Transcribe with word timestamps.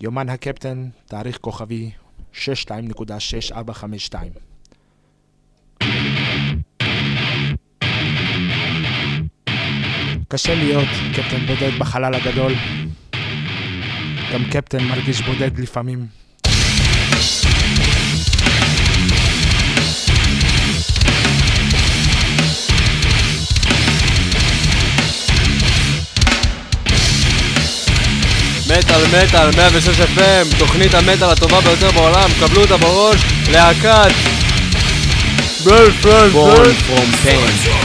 יומן 0.00 0.28
הקפטן, 0.28 0.88
תאריך 1.06 1.38
כוכבי 1.38 1.90
62.6452. 2.34 4.14
קשה 10.28 10.54
להיות 10.54 10.88
קפטן 11.14 11.46
בודד 11.46 11.78
בחלל 11.78 12.14
הגדול. 12.14 12.52
גם 14.32 14.44
קפטן 14.50 14.84
מרגיש 14.84 15.20
בודד 15.20 15.58
לפעמים. 15.58 16.19
מטאל 28.78 29.02
מטאל 29.06 29.50
106 29.56 30.00
FM, 30.00 30.58
תוכנית 30.58 30.94
המטאל 30.94 31.30
הטובה 31.30 31.60
ביותר 31.60 31.90
בעולם, 31.90 32.30
קבלו 32.40 32.62
אותה 32.62 32.76
בראש, 32.76 33.20
להקת 33.48 34.12
בול 35.64 35.92
פרום 36.02 36.48
Born 36.48 37.79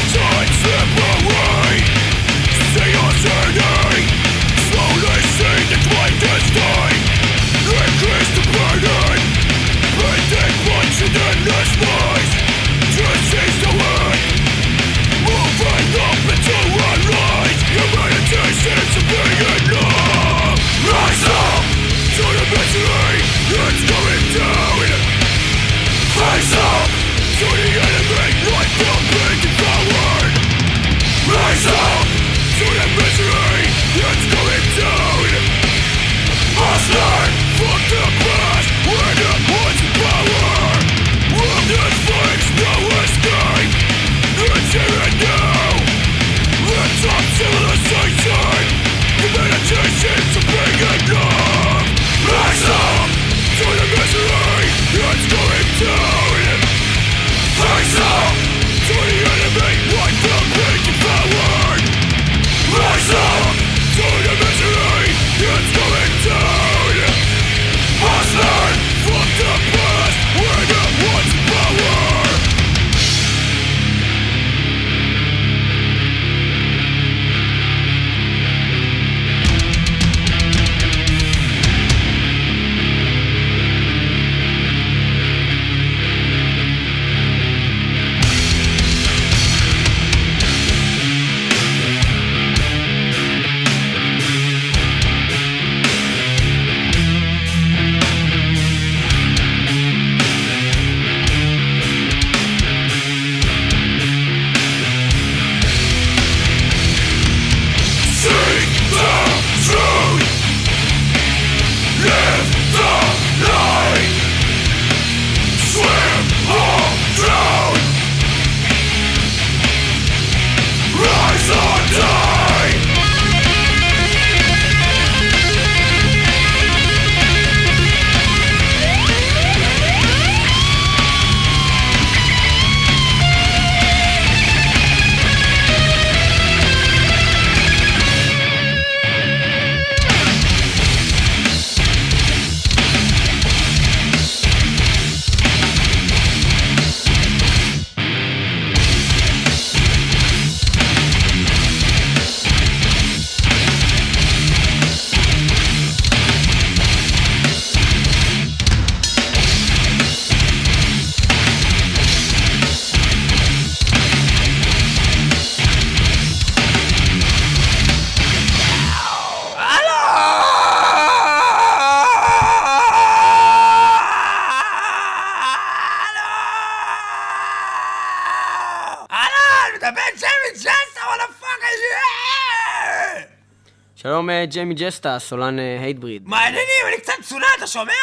אה, 184.46 184.50
ג'יימי 184.50 184.74
ג'סטה, 184.74 185.20
סולן 185.20 185.60
אה, 185.60 185.78
הייטבריד. 185.82 186.28
מעניינים, 186.28 186.64
אני 186.88 186.98
קצת 187.02 187.14
צונן, 187.24 187.46
אתה 187.58 187.68
שומע? 187.68 187.94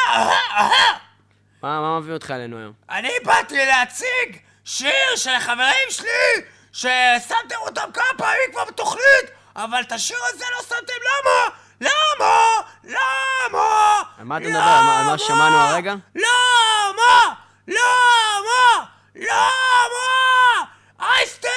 מה 1.63 1.81
מה 1.81 2.01
מביא 2.01 2.15
אותך 2.15 2.31
אלינו 2.31 2.59
היום? 2.59 2.73
אני 2.91 3.11
באתי 3.25 3.67
להציג 3.67 4.37
שיר 4.65 4.91
של 5.17 5.31
החברים 5.31 5.89
שלי 5.91 6.43
ששמתם 6.73 7.57
אותם 7.61 7.89
כמה 7.95 8.05
פעמים 8.19 8.53
כבר 8.53 8.65
בתוכנית 8.65 9.25
אבל 9.57 9.81
את 9.81 9.93
השיר 9.93 10.17
הזה 10.35 10.45
לא 10.57 10.63
שמתם 10.63 10.93
למה? 11.09 11.57
למה? 11.81 12.41
למה? 12.85 14.03
על 14.19 14.25
מה 14.25 14.37
אתה 14.37 14.45
מדבר? 14.45 14.59
על 14.59 14.85
מה- 14.85 15.01
על 15.01 15.07
מה 15.07 15.19
ששמענו 15.19 15.57
הרגע? 15.57 15.95
למה? 16.15 17.35
למה? 17.69 18.85
למה? 19.17 20.65
אייסטר 21.01 21.49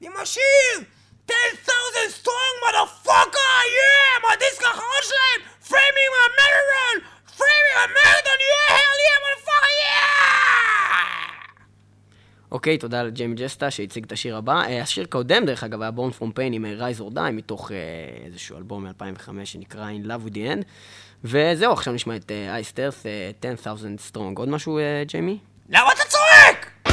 עם 0.00 0.12
השיר 0.22 0.42
10,000 1.30 2.10
strong 2.20 2.54
motherfucker 2.64 3.56
yeah 3.78 4.28
מהדיסק 4.28 4.62
האחרון 4.62 5.02
שלהם 5.02 5.40
Framing 5.70 6.12
Armageddon 6.30 6.96
Framing 7.38 7.78
Armageddon 7.88 8.38
yeah 8.50 8.68
hell 8.78 8.98
yeah 9.06 9.18
motherfucker 9.24 9.72
yeah 9.82 10.10
אוקיי, 12.52 12.78
תודה 12.78 13.02
לג'יימי 13.02 13.34
ג'סטה 13.34 13.70
שהציג 13.70 14.04
את 14.04 14.12
השיר 14.12 14.36
הבא. 14.36 14.62
אה, 14.62 14.82
השיר 14.82 15.06
קודם, 15.06 15.46
דרך 15.46 15.64
אגב, 15.64 15.82
היה 15.82 15.90
Born 15.90 16.10
from 16.10 16.32
Pain 16.32 16.52
עם 16.52 16.64
Rise 16.64 17.00
or 17.00 17.10
Die, 17.10 17.30
מתוך 17.32 17.72
אה, 17.72 17.76
איזשהו 18.26 18.56
אלבום 18.56 18.86
מ-2005 18.86 19.30
שנקרא 19.44 19.90
In 19.90 20.06
Love 20.06 20.28
with 20.28 20.34
the 20.34 20.58
End. 20.58 20.64
וזהו, 21.24 21.72
עכשיו 21.72 21.92
נשמע 21.94 22.16
את 22.16 22.30
Iced 22.30 22.60
Earth, 22.60 23.06
10,000 23.44 23.96
Strong. 24.10 24.36
עוד 24.36 24.48
משהו, 24.48 24.78
אה, 24.78 25.02
ג'יימי? 25.06 25.38
למה 25.68 25.92
אתה 25.92 26.02
צועק? 26.08 26.90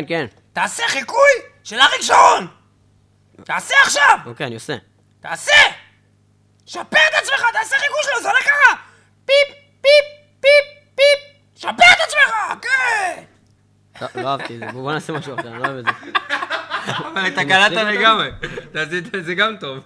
כן, 0.00 0.06
כן. 0.08 0.26
תעשה 0.52 0.82
חיקוי 0.88 1.30
של 1.64 1.80
אריק 1.80 2.02
שרון! 2.02 2.46
תעשה 3.44 3.74
עכשיו! 3.82 4.18
אוקיי, 4.26 4.46
אני 4.46 4.54
עושה. 4.54 4.76
תעשה! 5.20 5.52
שפר 6.66 6.80
את 6.82 7.14
עצמך, 7.22 7.42
תעשה 7.52 7.76
חיקוי 7.78 8.00
שלו, 8.02 8.22
זה 8.22 8.28
עולה 8.28 8.40
ככה! 8.40 8.74
פיפ, 9.24 9.56
פיפ, 9.80 10.06
פיפ, 10.40 10.94
פיפ! 10.94 11.36
שפר 11.56 11.70
את 11.72 12.00
עצמך, 12.06 12.62
כן! 12.62 13.22
לא, 14.00 14.22
לא 14.22 14.28
אהבתי 14.28 14.54
את 14.54 14.60
זה, 14.60 14.66
בוא 14.72 14.92
נעשה 14.92 15.12
משהו 15.12 15.34
אחר, 15.34 15.48
אני 15.48 15.58
לא 15.58 15.66
אוהב 15.66 15.76
את 15.78 15.84
זה. 15.84 15.90
אבל 16.98 17.26
אתה 17.28 17.44
קלטת 17.44 17.76
לגמרי. 17.76 18.30
אתה 18.70 18.82
עשית 18.82 19.14
את 19.14 19.24
זה 19.24 19.34
גם 19.34 19.56
טוב. 19.60 19.78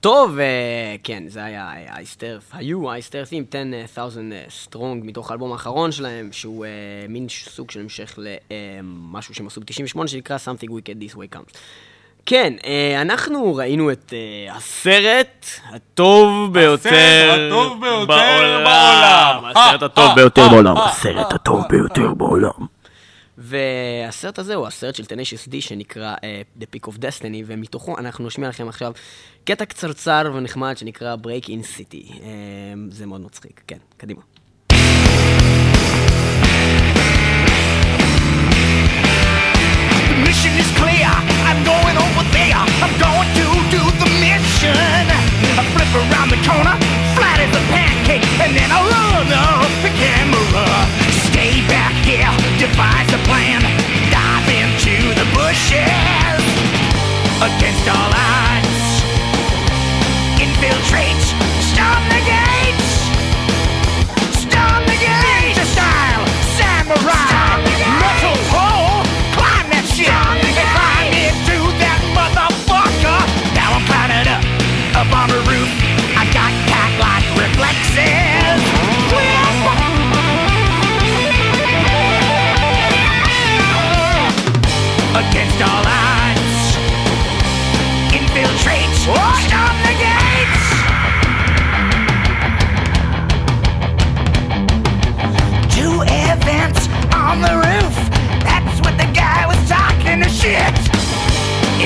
טוב, 0.00 0.38
אה, 0.38 0.96
כן, 1.04 1.22
זה 1.28 1.44
היה 1.44 1.72
Iced 1.96 2.18
Earth, 2.18 2.50
היו 2.52 2.90
Iced 2.90 3.10
Earth 3.10 3.34
עם 3.34 3.44
10,000 3.84 4.32
Strong 4.48 5.04
מתוך 5.06 5.30
האלבום 5.30 5.52
האחרון 5.52 5.92
שלהם, 5.92 6.32
שהוא 6.32 6.64
אה, 6.64 6.70
מין 7.08 7.26
סוג 7.28 7.70
של 7.70 7.80
המשך 7.80 8.18
למשהו 8.18 9.34
שהם 9.34 9.46
עשו 9.46 9.60
ב-98 9.60 10.06
שנקרא 10.06 10.36
Something 10.36 10.68
Wicked 10.68 11.12
This 11.12 11.16
Way 11.16 11.36
Comes. 11.36 11.58
כן, 12.26 12.52
אה, 12.64 13.02
אנחנו 13.02 13.54
ראינו 13.54 13.92
את 13.92 14.12
אה, 14.12 14.56
הסרט 14.56 15.46
הטוב 15.70 16.52
ביותר 16.52 17.46
הטוב 17.46 17.80
ביותר 17.80 18.06
בעולם. 18.06 19.44
הסרט 19.44 19.82
הטוב 19.82 20.14
ביותר 20.14 20.48
בעולם. 20.48 20.76
הסרט 20.76 21.32
הטוב 21.32 21.64
ביותר 21.70 22.14
בעולם. 22.14 22.79
והסרט 23.50 24.38
הזה 24.38 24.54
הוא 24.54 24.66
הסרט 24.66 24.94
של 24.94 25.04
טנשיוס 25.04 25.48
די 25.48 25.60
שנקרא 25.60 26.14
uh, 26.14 26.62
The 26.62 26.66
Peak 26.76 26.88
of 26.88 26.96
Destiny, 26.96 27.44
ומתוכו 27.46 27.98
אנחנו 27.98 28.26
נשמיע 28.26 28.48
לכם 28.48 28.68
עכשיו 28.68 28.92
קטע 29.44 29.64
קצרצר 29.64 30.32
ונחמד 30.34 30.76
שנקרא 30.76 31.16
Break 31.22 31.46
in 31.46 31.78
City. 31.78 32.10
Uh, 32.10 32.20
זה 32.90 33.06
מאוד 33.06 33.20
מצחיק, 33.20 33.60
כן, 33.66 33.78
קדימה. 33.96 34.20
Mission 40.26 40.54
is 40.62 40.70
clear. 40.80 41.10
I'm 41.48 41.60
going 41.72 41.96
over 42.04 42.24
there. 42.36 42.62
I'm 42.84 42.94
going 43.06 43.30
to 43.40 43.46
do 43.74 43.82
the 44.02 44.08
mission. 44.26 45.04
I 45.60 45.62
flip 45.72 45.92
around 46.02 46.28
the 46.34 46.40
corner, 46.48 46.76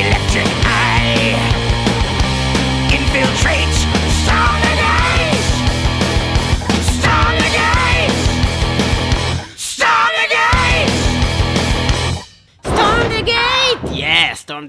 Electric 0.06 0.46
eye. 0.66 1.34
Infiltrate. 2.92 3.73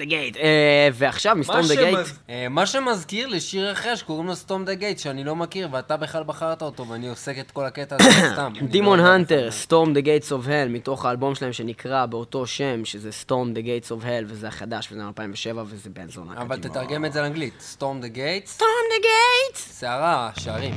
Gate. 0.05 0.37
אה, 0.39 0.89
ועכשיו 0.93 1.35
מ 1.35 1.39
Storm 1.39 1.61
מה 1.61 1.67
the 1.67 1.75
Gate. 1.75 1.97
אה, 2.29 2.47
מה 2.49 2.65
שמזכיר 2.65 3.27
לי 3.27 3.39
שיר 3.39 3.71
אחר 3.71 3.95
שקוראים 3.95 4.27
לו 4.27 4.35
Storm 4.35 4.65
the 4.65 4.73
Gate, 4.73 4.99
שאני 4.99 5.23
לא 5.23 5.35
מכיר, 5.35 5.67
ואתה 5.71 5.97
בכלל 5.97 6.23
בחרת 6.23 6.61
אותו, 6.61 6.87
ואני 6.87 7.09
עוסק 7.09 7.39
את 7.39 7.51
כל 7.51 7.65
הקטע 7.65 7.95
הזה 7.99 8.09
סתם. 8.33 8.53
Demon 8.61 8.99
לא 8.99 9.03
יודע 9.03 9.13
Hunter, 9.15 9.49
Storm 9.67 9.89
the 9.97 10.05
Gates 10.05 10.29
of 10.29 10.47
Hell, 10.47 10.69
מתוך 10.69 11.05
האלבום 11.05 11.35
שלהם 11.35 11.53
שנקרא 11.53 12.05
באותו 12.05 12.47
שם, 12.47 12.85
שזה 12.85 13.09
Storm 13.25 13.57
the 13.57 13.61
Gates 13.65 13.89
of 13.89 14.03
Hell, 14.03 14.25
וזה 14.27 14.47
החדש, 14.47 14.91
וזה 14.91 15.03
מ-2007, 15.03 15.57
וזה 15.65 15.89
בן 15.89 16.09
זונה. 16.09 16.41
אבל. 16.41 16.57
תתרגם 16.59 17.05
את 17.05 17.13
זה 17.13 17.21
לאנגלית. 17.21 17.53
Storm 17.59 18.01
the 18.01 18.07
Gate, 18.07 18.49
Storm 18.57 18.61
the 18.91 19.03
Gates! 19.03 19.79
שערה, 19.79 20.29
שערים. 20.39 20.73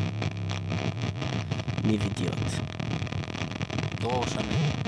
ניב 1.84 2.02
אידיוט. 2.02 2.32
דרור 4.00 4.26
שמן. 4.26 4.87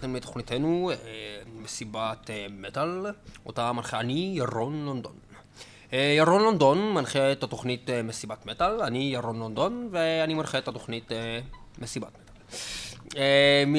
הגעתם 0.00 0.16
לתוכניתנו, 0.16 0.90
אה, 0.90 0.96
מסיבת 1.62 2.30
אה, 2.30 2.46
מטאל, 2.50 3.06
אותה 3.46 3.72
מנחה 3.72 4.00
אני, 4.00 4.32
ירון 4.34 4.84
לונדון. 4.84 5.12
אה, 5.92 6.14
ירון 6.16 6.42
לונדון 6.42 6.92
מנחה 6.94 7.32
את 7.32 7.42
התוכנית 7.42 7.90
מסיבת 8.04 8.46
מטאל, 8.46 8.82
אני 8.82 8.98
ירון 8.98 9.38
לונדון, 9.38 9.88
ואני 9.92 10.34
מנחה 10.34 10.58
את 10.58 10.68
התוכנית 10.68 11.12
מסיבת 11.78 12.08
מטאל. 12.08 13.16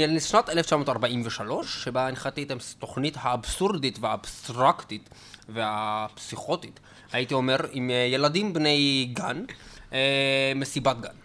משנת 0.08 0.50
1943, 0.50 1.84
שבה 1.84 2.08
הנחיתי 2.08 2.44
את 2.44 2.51
התוכנית 2.51 3.18
האבסורדית 3.20 4.00
והאבסטרקטית 4.01 5.10
והפסיכוטית, 5.50 6.80
הייתי 7.12 7.34
אומר, 7.34 7.58
עם 7.72 7.92
ילדים 8.12 8.54
בני 8.54 9.10
גן, 9.13 9.46
מסיבת 10.56 10.96
גן. 11.00 11.16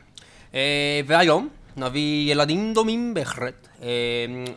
והיום 1.06 1.48
נביא 1.76 2.32
ילדים 2.32 2.74
דומים 2.74 3.14
בהחלט, 3.14 3.68
אה, 3.82 3.88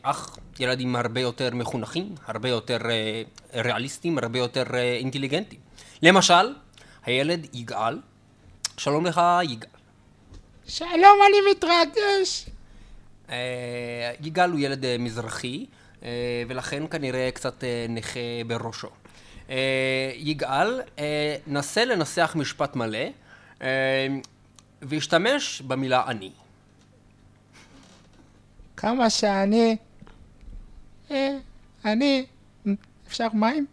אך 0.02 0.38
ילדים 0.60 0.96
הרבה 0.96 1.22
יותר 1.22 1.50
מחונכים, 1.54 2.16
הרבה 2.26 2.50
יותר 2.50 2.78
אה, 2.90 3.22
ריאליסטיים, 3.64 4.18
הרבה 4.18 4.40
יותר 4.40 4.64
אה, 4.74 4.94
אינטליגנטים. 4.94 5.60
למשל, 6.02 6.54
הילד 7.06 7.48
יגאל. 7.56 8.00
שלום 8.78 9.06
לך, 9.06 9.22
יגאל. 9.44 9.70
שלום, 10.68 11.20
אני 11.28 11.52
מתרגש. 11.52 12.46
אה, 13.30 14.12
יגאל 14.22 14.52
הוא 14.52 14.60
ילד 14.60 14.86
מזרחי, 15.00 15.66
ולכן 16.48 16.88
כנראה 16.88 17.30
קצת 17.34 17.64
נכה 17.90 18.20
בראשו. 18.48 18.88
יגאל, 20.16 20.82
נסה 21.48 21.86
לנסח 21.86 22.36
משפט 22.36 22.76
מלא, 22.76 23.06
והשתמש 24.82 25.62
במילה 25.62 26.04
אני. 26.08 26.32
כמה 28.82 29.10
שאני... 29.10 29.78
אה, 31.12 31.38
אני... 31.86 32.26
אפשר 33.08 33.28
מים? 33.34 33.66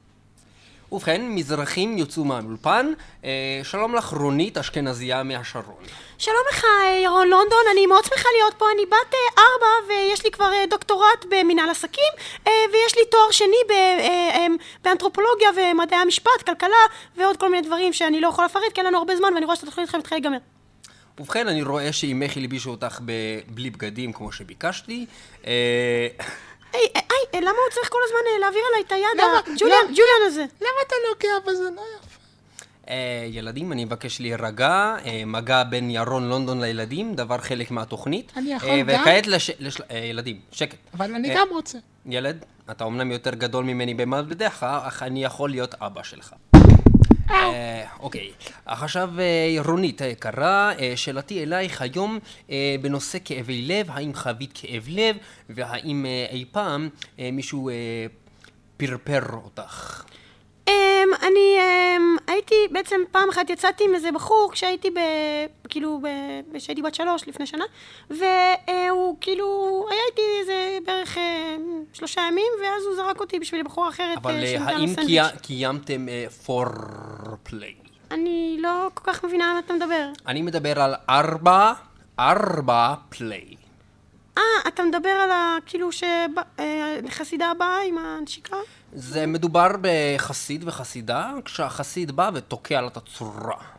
ובכן, 0.93 1.23
מזרחים 1.29 1.99
יוצאו 1.99 2.25
מהאולפן. 2.25 2.93
אה, 3.25 3.61
שלום 3.63 3.95
לך, 3.95 4.13
רונית 4.13 4.59
אשכנזייה 4.59 5.23
מהשרון. 5.23 5.85
שלום 6.19 6.43
לך, 6.53 6.65
ירון 7.05 7.29
לונדון, 7.29 7.65
אני 7.73 7.87
מאוד 7.87 8.05
שמחה 8.05 8.29
להיות 8.39 8.55
פה. 8.55 8.65
אני 8.75 8.87
בת 8.87 9.15
אה, 9.15 9.43
ארבע 9.43 9.89
ויש 9.89 10.25
לי 10.25 10.31
כבר 10.31 10.53
אה, 10.53 10.65
דוקטורט 10.71 11.25
במנהל 11.31 11.71
עסקים 11.71 12.13
אה, 12.47 12.53
ויש 12.73 12.97
לי 12.97 13.03
תואר 13.11 13.31
שני 13.31 13.63
ב, 13.69 13.73
אה, 13.73 14.07
אה, 14.35 14.47
באנתרופולוגיה 14.85 15.49
ומדעי 15.57 15.99
המשפט, 15.99 16.43
כלכלה 16.47 16.83
ועוד 17.17 17.37
כל 17.37 17.51
מיני 17.51 17.67
דברים 17.67 17.93
שאני 17.93 18.21
לא 18.21 18.29
יכולה 18.29 18.47
לפרט 18.47 18.73
כי 18.75 18.81
אין 18.81 18.87
לנו 18.87 18.99
הרבה 18.99 19.17
זמן 19.17 19.35
ואני 19.35 19.45
רואה 19.45 19.57
שהתוכנית 19.57 19.87
שלכם 19.87 19.99
מתחילה 19.99 20.21
להיגמר. 20.21 20.56
ובכן, 21.21 21.49
אני 21.49 21.63
רואה 21.63 21.93
שאימך 21.93 22.37
הלבישו 22.37 22.71
אותך 22.71 23.01
בלי 23.49 23.71
בגדים 23.71 24.13
כמו 24.13 24.33
שביקשתי. 24.33 25.07
אה, 25.47 25.53
היי, 26.73 26.83
אה, 26.97 27.01
היי, 27.11 27.25
אה, 27.35 27.41
למה 27.41 27.51
הוא 27.51 27.75
צריך 27.75 27.89
כל 27.89 27.99
הזמן 28.05 28.41
להעביר 28.41 28.61
עליי 28.69 28.83
את 28.87 28.93
היד? 28.93 29.59
ג'וליאן 29.59 30.27
הזה. 30.27 30.45
למה 30.61 30.81
אתה 30.87 30.95
נוגע 31.09 31.53
בזה? 31.53 31.71
לא 31.77 31.83
יפה. 31.97 32.17
ילדים, 33.27 33.73
אני 33.73 33.85
מבקש 33.85 34.21
להירגע, 34.21 34.97
מגע 35.27 35.65
בין 35.65 35.91
ירון 35.91 36.29
לונדון 36.29 36.61
לילדים, 36.61 37.15
דבר 37.15 37.39
חלק 37.39 37.71
מהתוכנית. 37.71 38.33
אני 38.37 38.53
יכול 38.55 38.81
גם? 38.81 38.87
וכעת 38.89 39.27
לש... 39.27 39.51
ילדים, 40.11 40.41
שקט. 40.53 40.77
אבל 40.95 41.15
אני 41.15 41.35
גם 41.35 41.47
רוצה. 41.51 41.79
ילד, 42.07 42.45
אתה 42.71 42.85
אומנם 42.85 43.13
יותר 43.13 43.35
גדול 43.35 43.65
ממני 43.65 43.95
במעמדך, 43.95 44.67
אך 44.83 45.03
אני 45.03 45.25
יכול 45.25 45.51
להיות 45.51 45.75
אבא 45.75 46.03
שלך. 46.03 46.33
אה, 47.31 47.85
אוקיי, 48.01 48.31
עכשיו 48.67 49.11
אה, 49.21 49.63
רונית 49.67 50.01
היקרה, 50.01 50.73
אה, 50.79 50.93
שאלתי 50.97 51.43
אלייך 51.43 51.83
היום 51.83 52.19
בנושא 52.81 53.19
כאבי 53.25 53.63
לב, 53.63 53.91
האם 53.91 54.15
חווית 54.15 54.51
כאב 54.55 54.87
לב, 54.89 55.17
והאם 55.51 56.07
אי 56.31 56.45
פעם 56.53 56.89
מישהו 57.19 57.71
פרפר 58.77 59.23
אותך? 59.33 60.05
אמ, 60.69 60.73
אני 61.23 61.57
אמ, 61.59 62.17
הייתי, 62.27 62.55
בעצם 62.71 63.01
פעם 63.13 63.29
אחת 63.29 63.51
יצאתי 63.51 63.85
עם 63.85 63.95
איזה 63.95 64.13
בחור 64.13 64.49
כשהייתי 64.53 64.91
ב... 64.91 64.99
כאילו, 65.69 66.01
ב- 66.03 66.57
כשהייתי 66.59 66.83
בת 66.83 66.95
שלוש 66.95 67.29
לפני 67.29 67.47
שנה, 67.47 67.65
והוא 68.11 69.17
כאילו, 69.21 69.47
היה 69.91 70.01
איתי 70.11 70.23
איזה 70.41 70.55
בערך 70.87 71.19
אה, 71.19 71.57
שלושה 71.93 72.21
ימים, 72.29 72.53
ואז 72.63 72.83
הוא 72.87 72.97
זרק 72.97 73.21
אותי 73.21 73.39
בשביל 73.39 73.63
בחורה 73.63 73.89
אחרת 73.89 74.17
אבל 74.19 74.33
לו 74.33 74.61
האם. 74.65 74.95
קי- 75.07 75.39
קיימתם 75.43 76.07
פור 76.47 76.65
פליי? 77.43 77.75
אני 78.11 78.57
לא 78.61 78.89
כל 78.95 79.13
כך 79.13 79.25
מבינה 79.25 79.45
על 79.49 79.53
מה 79.53 79.59
אתה 79.59 79.75
מדבר. 79.75 80.09
אני 80.27 80.43
מדבר 80.43 80.81
על 80.81 80.95
ארבע, 81.11 81.73
ארבע 82.19 82.95
פליי. 83.09 83.45
אה, 84.39 84.43
אתה 84.69 84.83
מדבר 84.83 85.09
על 85.09 85.31
ה... 85.31 85.57
כאילו 85.67 85.89
שהחסידה 85.93 87.51
הבאה 87.51 87.83
עם 87.89 87.99
הנשיקה? 87.99 88.57
זה 88.93 89.27
מדובר 89.27 89.69
בחסיד 89.81 90.65
וחסידה, 90.69 91.31
כשהחסיד 91.45 92.13
בא 92.13 92.31
ותוקע 92.35 92.81
לה 92.81 92.87
את 92.87 92.97
הצורה. 92.97 93.76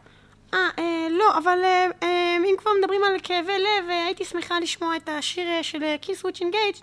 אה, 0.58 0.84
אה, 0.84 1.08
לא, 1.12 1.38
אבל 1.38 1.60
אה, 1.64 1.88
אה, 2.04 2.38
אם 2.38 2.56
כבר 2.58 2.72
מדברים 2.82 3.02
על 3.04 3.14
כאבי 3.24 3.52
לב, 3.58 3.90
אה, 3.90 4.06
הייתי 4.06 4.26
שמחה 4.26 4.60
לשמוע 4.60 4.96
את 4.96 5.10
השיר 5.10 5.48
אה, 5.48 5.64
של 5.64 5.80
קיס 6.02 6.24
וויץ' 6.24 6.42
אינגייג', 6.42 6.76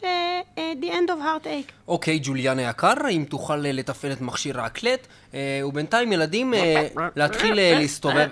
The 0.83 0.95
End 0.95 1.09
of 1.11 1.23
Heartache. 1.23 1.73
אוקיי, 1.89 2.19
ג'וליאן 2.23 2.59
היקר, 2.59 2.95
אם 3.11 3.25
תוכל 3.29 3.57
לתפעל 3.57 4.13
את 4.13 4.21
מכשיר 4.21 4.61
ההקלט, 4.61 5.07
אה, 5.35 5.61
ובינתיים 5.65 6.13
ילדים, 6.13 6.55
אה, 6.55 6.87
להתחיל 7.17 7.59
אה, 7.59 7.75
להסתובב. 7.79 8.29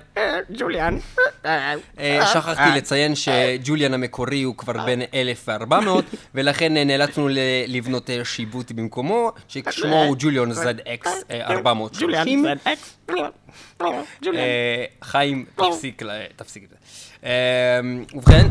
ג'וליאן. 0.51 0.99
אה, 1.45 1.75
שכחתי 2.33 2.71
לציין 2.77 3.15
שג'וליאן 3.15 3.95
המקורי 3.95 4.43
הוא 4.43 4.57
כבר 4.57 4.73
בן 4.87 4.99
1400, 5.15 6.05
ולכן 6.35 6.75
נאלצנו 6.75 7.29
לבנות 7.69 8.11
שיבוט 8.25 8.73
במקומו, 8.73 9.33
ששמו 9.49 10.03
הוא 10.03 10.17
ג'וליאן 10.19 10.51
ZX 10.51 11.09
אה, 11.31 11.47
430. 11.47 12.47
אה, 12.47 13.15
חיים, 15.03 15.45
תפסיק, 15.57 16.03
ל- 16.03 16.09
תפסיק 16.37 16.65
את 16.65 16.69
זה. 16.71 16.77
אה, 17.25 17.81
ובכן, 18.15 18.47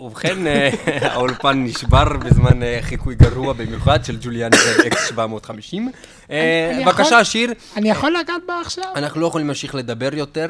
ובכן, 0.00 0.46
אה, 0.46 0.70
האולפן 1.12 1.64
נשבר 1.64 2.04
בזמן 2.16 2.62
אה, 2.62 2.78
חיקוי 2.82 3.14
גרוע 3.14 3.52
במיוחד 3.52 4.04
של 4.04 4.16
ג'וליאן 4.20 4.50
ZX 4.52 4.98
750. 5.08 5.90
אה, 6.30 6.80
בבקשה, 6.86 7.24
שיר. 7.24 7.52
אני 7.76 7.90
יכול 7.90 8.10
לגעת 8.20 8.42
בה 8.48 8.60
עכשיו? 8.60 8.84
אנחנו 8.96 9.20
לא 9.20 9.26
יכולים 9.26 9.46
להמשיך 9.46 9.74
לדבר 9.74 10.14
יותר. 10.14 10.46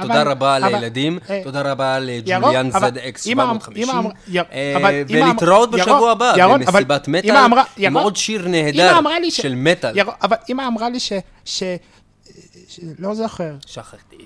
תודה 0.00 0.22
רבה 0.22 0.58
לילדים, 0.58 1.18
תודה 1.44 1.62
רבה 1.72 1.98
לג'וליאן 1.98 2.70
ZX 2.70 2.76
אמא- 2.76 3.18
750. 3.18 3.82
אמא 3.90 3.98
אמרה- 3.98 4.12
יר- 4.28 4.42
אה, 4.52 4.74
אבל 4.76 4.90
אמא 5.10 5.18
אמ- 5.18 5.26
ולהתראות 5.26 5.70
בשבוע 5.70 6.10
הבא 6.12 6.32
במסיבת 6.54 7.08
מטאל, 7.08 7.36
עם 7.76 7.96
עוד 7.96 8.16
שיר 8.16 8.48
נהדר 8.48 9.00
של 9.30 9.54
מטאל. 9.54 9.94
אבל 10.22 10.36
אמא 10.50 10.62
אמרה 10.66 10.88
לי. 10.90 10.98
ש- 11.44 11.62
לא 12.98 13.14
זוכר. 13.14 13.52
שכחתי. 13.66 14.16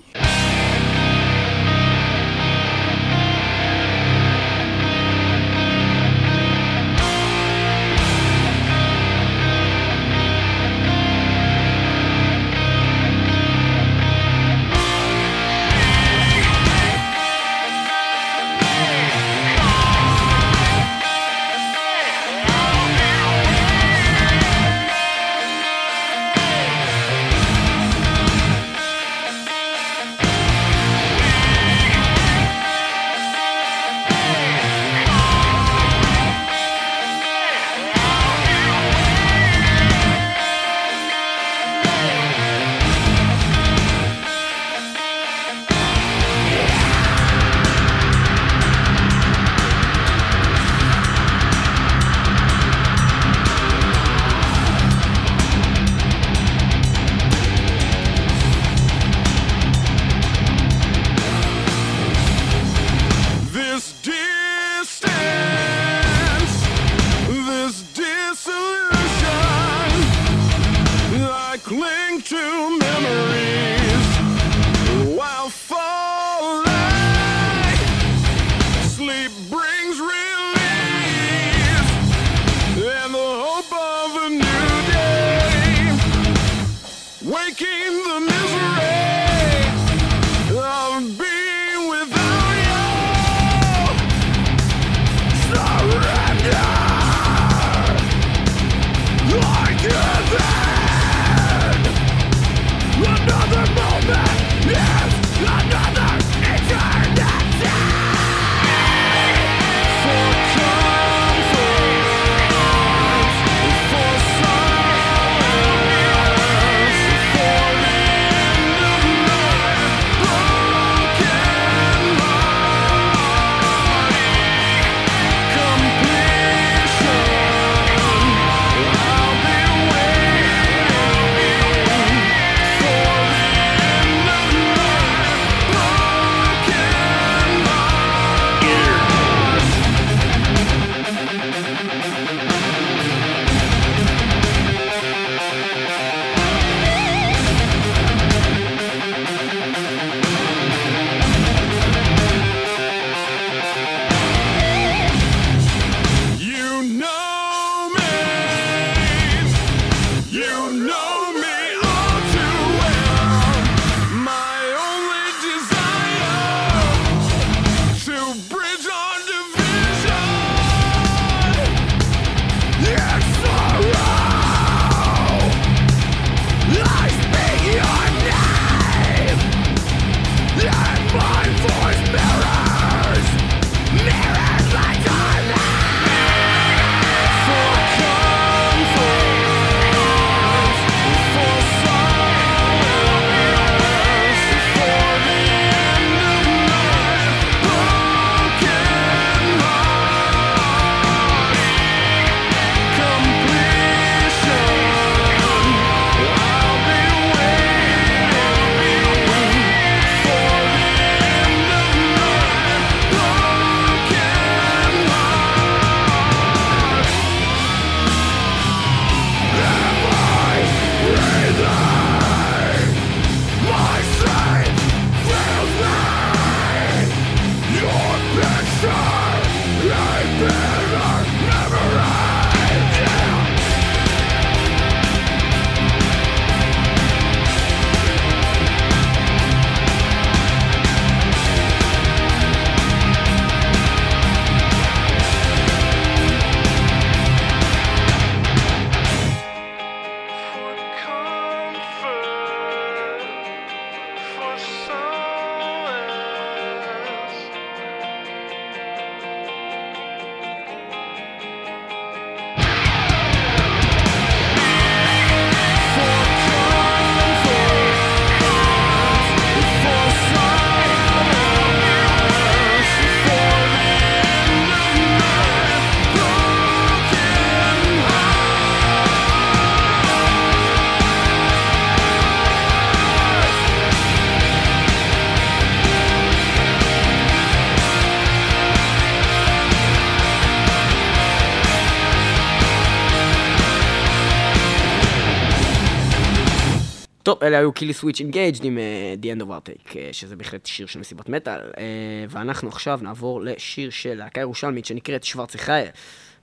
אלה 297.43 297.57
היו 297.57 297.71
Killswitch 297.73 298.19
Engage 298.19 298.63
עם 298.65 298.77
אה, 298.77 299.13
The 299.21 299.37
End 299.37 299.41
of 299.41 299.45
Heartache, 299.45 299.97
אה, 299.97 300.09
שזה 300.11 300.35
בהחלט 300.35 300.65
שיר 300.65 300.87
של 300.87 300.99
מסיבת 300.99 301.29
מטאל. 301.29 301.59
אה, 301.77 301.83
ואנחנו 302.29 302.69
עכשיו 302.69 302.99
נעבור 303.01 303.41
לשיר 303.41 303.89
של 303.89 304.13
להקה 304.13 304.41
ירושלמית 304.41 304.85
שנקראת 304.85 305.23
שוורצי 305.23 305.57
חיה. 305.57 305.91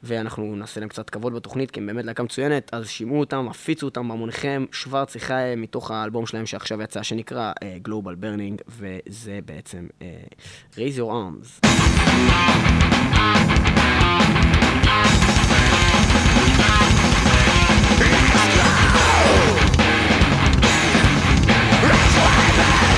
ואנחנו 0.03 0.57
נעשה 0.57 0.81
להם 0.81 0.89
קצת 0.89 1.11
כבוד 1.11 1.35
בתוכנית, 1.35 1.71
כי 1.71 1.81
הם 1.81 1.87
באמת 1.87 2.05
להקה 2.05 2.23
מצוינת, 2.23 2.71
אז 2.73 2.89
שמעו 2.89 3.21
אותם, 3.21 3.49
הפיצו 3.51 3.87
אותם 3.87 4.09
בהמוניכם, 4.09 4.65
שוורצי 4.73 5.21
חיה 5.21 5.57
מתוך 5.57 5.91
האלבום 5.91 6.27
שלהם 6.27 6.47
שעכשיו 6.47 6.83
יצא, 6.83 7.03
שנקרא 7.03 7.53
Global 7.89 8.23
Burning, 8.23 8.63
וזה 8.69 9.39
בעצם 9.45 9.87
Raise 10.75 10.99
Your 10.99 11.11
Arms. 11.11 11.67
back. 22.61 22.89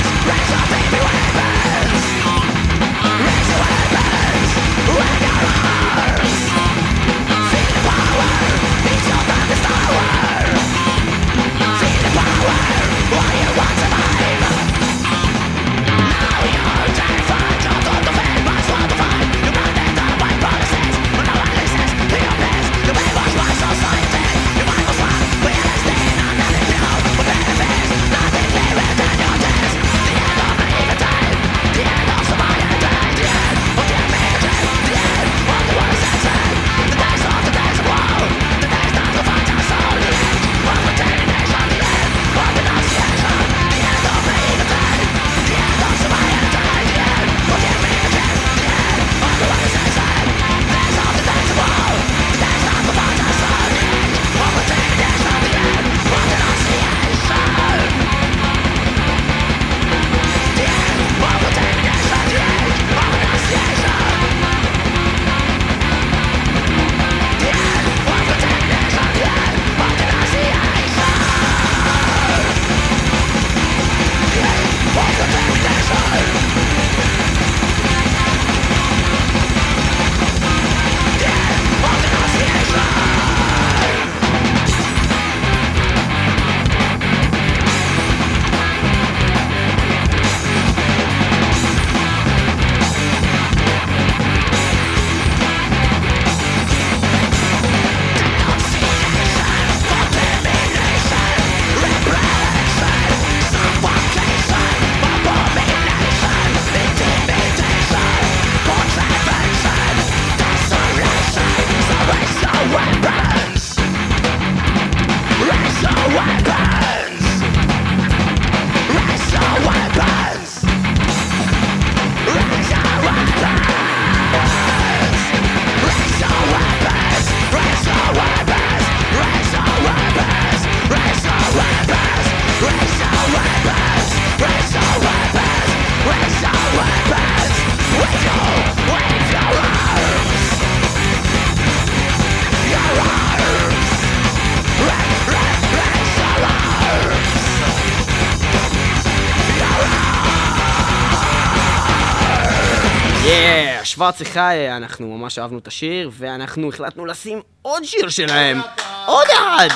שוורצי 154.02 154.24
חי, 154.24 154.66
אנחנו 154.76 155.18
ממש 155.18 155.38
אהבנו 155.38 155.58
את 155.58 155.66
השיר, 155.66 156.10
ואנחנו 156.12 156.68
החלטנו 156.68 157.06
לשים 157.06 157.40
עוד 157.62 157.84
שיר 157.84 158.08
שלהם. 158.08 158.60
עוד 159.06 159.26
אחד! 159.32 159.68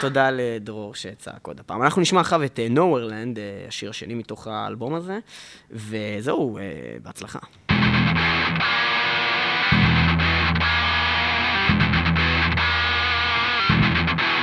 תודה 0.00 0.30
לדרור 0.30 0.94
שצעק 0.94 1.46
עוד 1.46 1.60
הפעם. 1.60 1.82
אנחנו 1.82 2.02
נשמע 2.02 2.20
עכשיו 2.20 2.44
את 2.44 2.60
נוורלנד, 2.70 3.38
השיר 3.68 3.90
השני 3.90 4.14
מתוך 4.14 4.46
האלבום 4.46 4.94
הזה, 4.94 5.18
וזהו, 5.70 6.58
אה, 6.58 6.62
בהצלחה. 7.02 7.38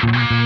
What 0.02 0.32
you 0.32 0.39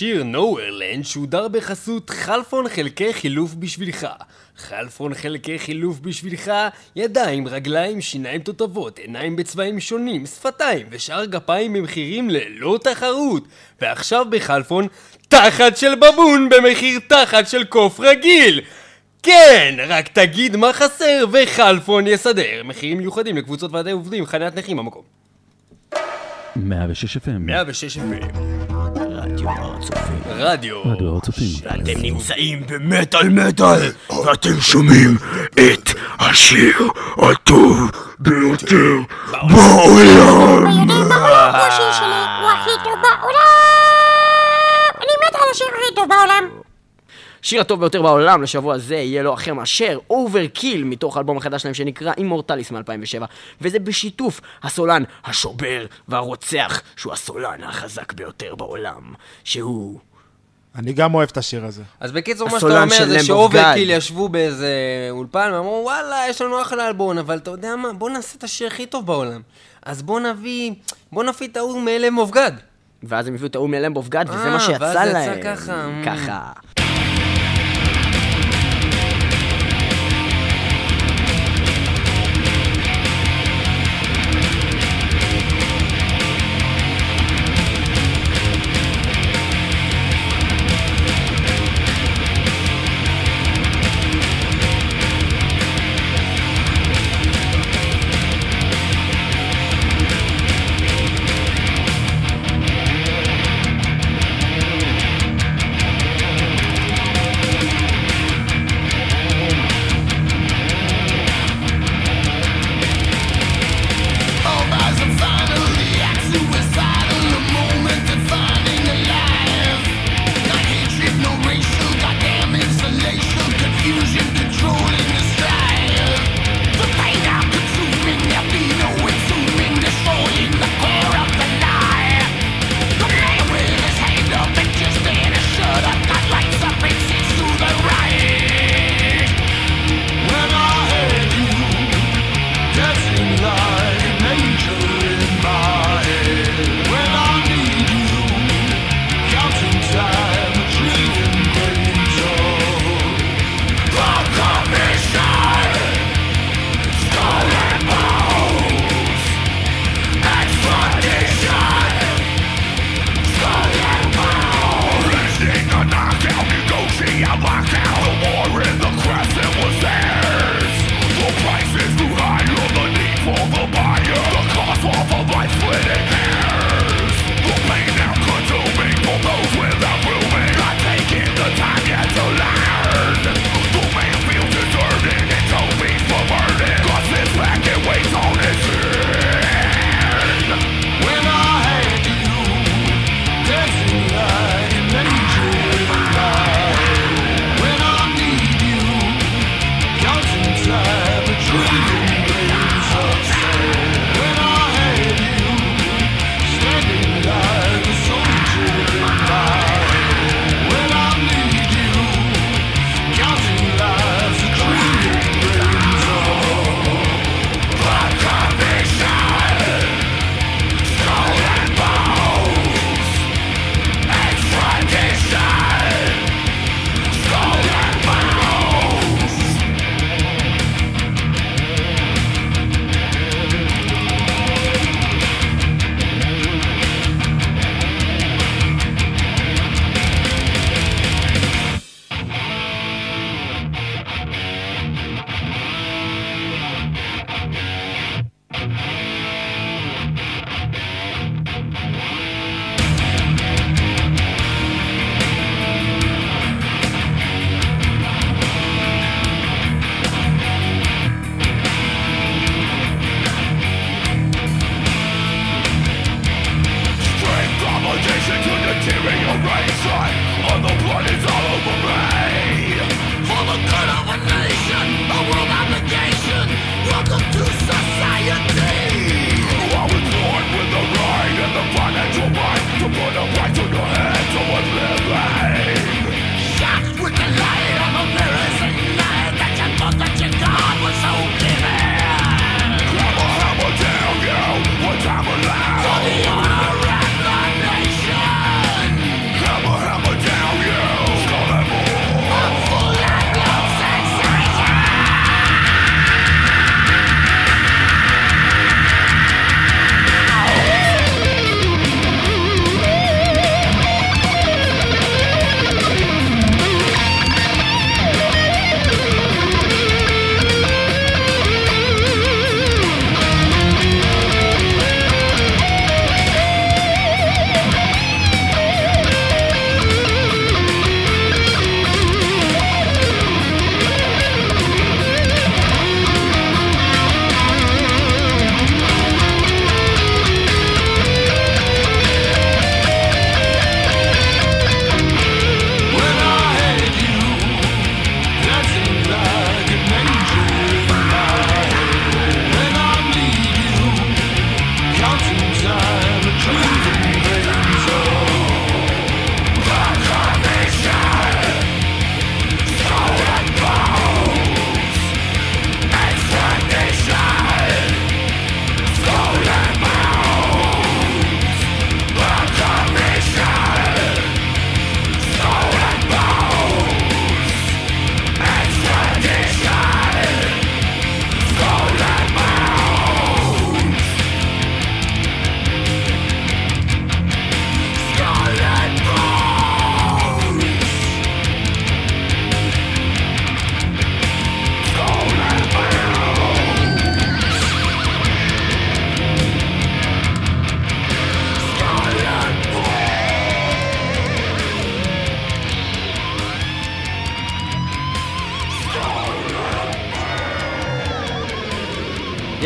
השיר 0.00 0.24
Nowhereland 0.32 1.04
שודר 1.04 1.48
בחסות 1.48 2.10
חלפון 2.10 2.68
חלקי 2.68 3.12
חילוף 3.12 3.54
בשבילך. 3.54 4.06
חלפון 4.56 5.14
חלקי 5.14 5.58
חילוף 5.58 5.98
בשבילך, 5.98 6.52
ידיים, 6.96 7.48
רגליים, 7.48 8.00
שיניים 8.00 8.40
תותבות, 8.40 8.98
עיניים 8.98 9.36
בצבעים 9.36 9.80
שונים, 9.80 10.26
שפתיים 10.26 10.86
ושאר 10.90 11.24
גפיים 11.24 11.72
במחירים 11.72 12.30
ללא 12.30 12.78
תחרות. 12.82 13.44
ועכשיו 13.80 14.26
בחלפון, 14.30 14.86
תחת 15.28 15.76
של 15.76 15.94
בבון 15.94 16.48
במחיר 16.48 17.00
תחת 17.06 17.48
של 17.48 17.64
קוף 17.64 18.00
רגיל! 18.00 18.60
כן! 19.22 19.74
רק 19.88 20.08
תגיד 20.08 20.56
מה 20.56 20.72
חסר 20.72 21.24
וחלפון 21.32 22.06
יסדר. 22.06 22.62
מחירים 22.64 22.98
מיוחדים 22.98 23.36
לקבוצות 23.36 23.72
ועדי 23.72 23.90
עובדים, 23.90 24.26
חניית 24.26 24.54
נכים 24.56 24.76
במקום. 24.76 25.02
106 26.56 27.16
FM. 27.16 27.38
106 27.38 27.98
FM. 27.98 28.79
רדיו 29.50 29.64
הר 29.64 29.76
הצופים. 29.76 30.22
רדיו. 30.28 30.82
רדיו 30.84 31.08
הר 31.08 31.16
הצופים. 31.16 31.46
אתם 31.66 32.00
נמצאים 32.02 32.62
במטאל 32.68 33.28
מטאל, 33.28 33.92
ואתם 34.26 34.60
שומעים 34.60 35.16
את 35.52 35.90
השיר 36.18 36.76
הטוב 37.18 37.90
ביותר 38.18 38.96
בעולם. 39.42 40.70
יודעים 40.80 41.08
מה 41.08 41.14
עולם 41.14 41.54
הוא 41.54 41.66
השיר 41.66 41.92
שלי, 41.92 42.40
הוא 42.40 42.50
הכי 42.50 42.70
טוב 42.84 42.94
בעולם! 43.02 43.40
אני 44.96 45.12
מת 45.26 45.34
על 45.34 45.48
השיר 45.52 45.66
הכי 45.66 45.94
טוב 45.94 46.08
בעולם! 46.08 46.59
השיר 47.44 47.60
הטוב 47.60 47.80
ביותר 47.80 48.02
בעולם 48.02 48.42
לשבוע 48.42 48.78
זה 48.78 48.94
יהיה 48.94 49.22
לא 49.22 49.34
אחר 49.34 49.54
מאשר 49.54 49.98
Overkill 50.10 50.84
מתוך 50.84 51.16
האלבום 51.16 51.36
החדש 51.36 51.62
שלהם 51.62 51.74
שנקרא 51.74 52.12
Immortalis 52.18 52.70
מ-2007 52.70 53.24
וזה 53.60 53.78
בשיתוף 53.78 54.40
הסולן 54.62 55.02
השובר 55.24 55.86
והרוצח 56.08 56.82
שהוא 56.96 57.12
הסולן 57.12 57.62
החזק 57.62 58.12
ביותר 58.12 58.54
בעולם 58.54 59.14
שהוא 59.44 59.98
אני 60.74 60.92
גם 60.92 61.14
אוהב 61.14 61.28
את 61.32 61.36
השיר 61.36 61.64
הזה. 61.64 61.82
אז 62.00 62.12
בקיצור, 62.12 62.48
מה 62.48 62.60
שאתה 62.60 62.82
אומר 62.82 63.06
זה 63.06 63.24
ש 63.24 63.37
Overkill 63.37 63.90
God. 63.90 63.92
ישבו 63.92 64.28
באיזה 64.28 64.68
אולפן 65.10 65.50
ואמרו, 65.52 65.80
וואלה, 65.84 66.16
יש 66.28 66.42
לנו 66.42 66.62
אחלה 66.62 66.88
אלבום, 66.88 67.18
אבל 67.18 67.36
אתה 67.36 67.50
יודע 67.50 67.76
מה, 67.76 67.92
בוא 67.92 68.10
נעשה 68.10 68.38
את 68.38 68.44
השיר 68.44 68.66
הכי 68.66 68.86
טוב 68.86 69.06
בעולם. 69.06 69.40
אז 69.82 70.02
בוא 70.02 70.20
נביא, 70.20 70.72
בוא 71.12 71.24
נביא 71.24 71.48
את 71.48 71.56
ההוא 71.56 71.80
מ 71.80 71.88
Lamb 71.88 72.18
of 72.18 72.29
God. 72.29 72.52
ואז 73.02 73.26
הם 73.26 73.34
הביאו 73.34 73.46
את 73.46 73.54
ההוא 73.54 73.68
מ 73.68 73.74
Lamb 73.74 73.96
of 73.96 74.08
God 74.08 74.28
וזה 74.28 74.44
אה, 74.44 74.50
מה 74.50 74.60
שיצא 74.60 74.76
ואז 74.80 74.92
זה 74.92 74.98
יצא 74.98 75.12
להם 75.12 75.42
ככה. 75.42 75.88
ככה 76.04 76.79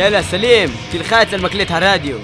יאללה, 0.04 0.22
סלים, 0.22 0.68
תלחץ 0.90 1.26
על 1.32 1.40
מקלט 1.40 1.70
הרדיו. 1.70 2.18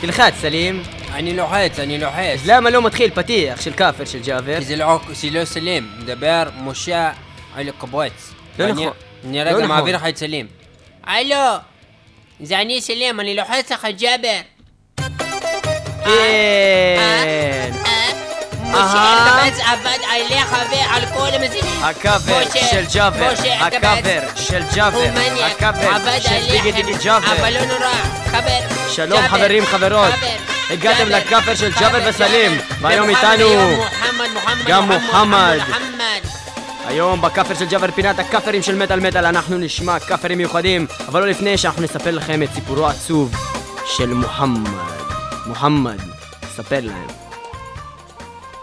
תלחץ, 0.00 0.34
סלים. 0.40 0.82
אני 1.14 1.36
לוחץ, 1.36 1.78
אני 1.78 1.98
לוחץ. 1.98 2.18
אז 2.34 2.48
למה 2.50 2.70
לא 2.70 2.82
מתחיל 2.82 3.10
פתיח 3.10 3.60
של 3.60 3.72
כאפר 3.72 4.04
של 4.04 4.18
ג'אבר? 4.22 4.58
כי 4.58 4.64
זה 4.64 4.76
לא, 4.76 5.00
זה 5.12 5.30
לא 5.30 5.44
סלים, 5.44 5.90
מדבר 5.98 6.42
משה 6.56 7.10
על 7.56 7.70
קבוץ. 7.78 8.32
לא 8.58 8.64
ואני- 8.64 8.72
נכון. 8.72 8.92
אני 9.24 9.36
לא 9.38 9.42
רגע 9.42 9.52
נכון. 9.52 9.68
מעביר 9.68 9.96
לך 9.96 10.02
את 10.08 10.16
סלים. 10.16 10.46
הלו, 11.04 11.36
עבד 18.74 19.98
עליך 20.10 20.56
ועל 20.70 21.02
כל 21.14 21.28
המזינים. 21.34 21.84
הקאבר 21.84 22.42
של 22.70 22.84
ג'אבר. 22.94 23.32
הקאבר 23.60 24.20
של 24.36 24.62
ג'אבר, 24.74 25.10
הקאבר 25.44 26.20
של 26.20 26.40
ביגי 26.50 26.72
דיגי 26.72 26.94
ג'אבר. 27.04 27.32
אבל 27.40 27.52
לא 27.52 27.64
נורא, 27.64 27.92
חבר. 28.26 28.90
שלום 28.90 29.28
חברים, 29.28 29.66
חברות. 29.66 30.12
חבר, 30.12 30.36
הגעתם 30.70 31.08
לקאבר 31.08 31.54
של 31.54 31.72
חבר, 31.72 31.80
ג'אבר 31.80 32.08
וסלים. 32.08 32.60
והיום 32.80 33.08
איתנו 33.08 33.84
גם. 34.66 34.92
מוחמד. 34.92 35.58
היום 36.86 37.20
בקאבר 37.20 37.54
של 37.54 37.66
ג'אבר 37.66 37.90
פינת 37.90 38.18
הקאברים 38.18 38.62
של 38.62 38.74
מטאל 38.74 39.00
מטאל 39.00 39.26
אנחנו 39.26 39.58
נשמע 39.58 39.98
קאברים 39.98 40.38
מיוחדים 40.38 40.86
אבל 41.08 41.20
לא 41.20 41.26
לפני 41.26 41.58
שאנחנו 41.58 41.82
נספר 41.82 42.10
לכם 42.10 42.42
את 42.42 42.48
סיפורו 42.54 42.86
העצוב 42.86 43.34
של 43.86 44.12
מוחמד 44.12 44.70
מוחמד, 45.46 46.00
ספר 46.56 46.80
להם 46.82 47.23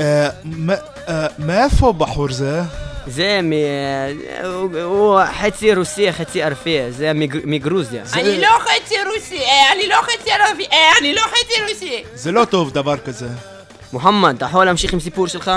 אה, 0.00 0.28
מאיפה 1.38 1.92
בחור 1.92 2.30
זה? 2.32 2.62
זה 3.06 3.40
מ... 3.42 3.52
אה, 3.52 4.10
הוא- 4.84 5.20
חצי 5.40 5.74
רוסי, 5.74 6.12
חצי 6.12 6.42
ערבי, 6.42 6.78
זה 6.92 7.12
מג- 7.12 7.40
מגרוזיה 7.44 8.02
אני 8.14 8.40
לא 8.40 8.48
חצי 8.60 8.94
רוסי, 9.14 9.38
אה, 9.38 9.72
אני 9.74 9.88
לא 9.88 9.96
חצי 10.02 10.30
ערבי, 10.30 10.64
אה, 10.72 10.76
אני 11.00 11.14
לא 11.14 11.20
חצי 11.20 11.62
רוסי 11.68 12.02
זה 12.14 12.32
לא 12.32 12.44
טוב 12.44 12.70
דבר 12.72 12.96
כזה. 12.96 13.28
מוחמד, 13.92 14.36
אתה 14.36 14.44
יכול 14.44 14.64
להמשיך 14.64 14.92
עם 14.92 15.00
סיפור 15.00 15.26
שלך? 15.26 15.50